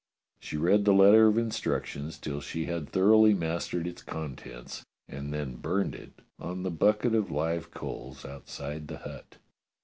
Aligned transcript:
She 0.39 0.57
read 0.57 0.85
the 0.85 0.95
letter 0.95 1.27
of 1.27 1.37
instructions 1.37 2.17
till 2.17 2.41
she 2.41 2.65
had 2.65 2.89
thoroughly 2.89 3.35
mastered 3.35 3.85
its 3.85 4.01
contents, 4.01 4.83
and 5.07 5.31
then 5.31 5.57
burned 5.57 5.93
it 5.93 6.23
on 6.39 6.63
the 6.63 6.71
bucket 6.71 7.13
of 7.13 7.29
live 7.29 7.69
coals 7.69 8.25
outside 8.25 8.87
the 8.87 8.97
hut. 8.97 9.37